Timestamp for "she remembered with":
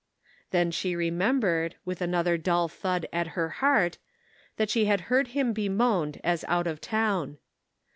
0.71-2.01